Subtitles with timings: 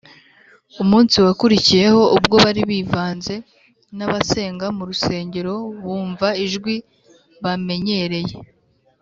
[0.83, 3.33] Umunsi wakurikiyeho, ubwo bari bivanze
[3.97, 6.75] n’abasenga mu rusengero, bumva ijwi
[7.43, 8.35] bamenyereye